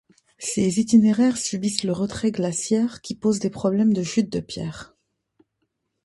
[0.39, 4.95] Ces itinéraires subissent le retrait glaciaire qui pose des problèmes de chutes de pierres.